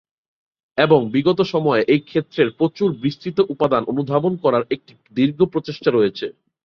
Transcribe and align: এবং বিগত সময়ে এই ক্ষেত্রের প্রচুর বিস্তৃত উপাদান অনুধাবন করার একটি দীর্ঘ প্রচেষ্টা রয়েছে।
এবং 0.77 0.99
বিগত 1.13 1.39
সময়ে 1.53 1.81
এই 1.93 2.01
ক্ষেত্রের 2.01 2.49
প্রচুর 2.59 2.89
বিস্তৃত 3.03 3.37
উপাদান 3.53 3.83
অনুধাবন 3.91 4.33
করার 4.43 4.63
একটি 4.75 4.93
দীর্ঘ 5.17 5.39
প্রচেষ্টা 5.53 5.89
রয়েছে। 5.91 6.25